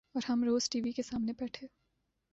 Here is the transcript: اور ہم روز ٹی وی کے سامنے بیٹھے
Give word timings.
اور 0.15 0.21
ہم 0.29 0.43
روز 0.43 0.69
ٹی 0.69 0.81
وی 0.81 0.91
کے 0.91 1.03
سامنے 1.03 1.33
بیٹھے 1.39 1.67